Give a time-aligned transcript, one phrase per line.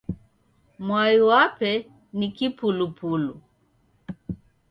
[0.85, 1.71] Mwai wape
[2.17, 3.33] ni kipulupulu.